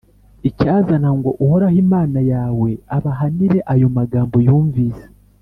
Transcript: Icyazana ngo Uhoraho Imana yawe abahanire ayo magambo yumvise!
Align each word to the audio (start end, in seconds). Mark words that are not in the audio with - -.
Icyazana 0.49 1.09
ngo 1.17 1.29
Uhoraho 1.43 1.77
Imana 1.85 2.19
yawe 2.31 2.69
abahanire 2.97 3.57
ayo 3.73 3.87
magambo 3.97 4.35
yumvise! 4.47 5.03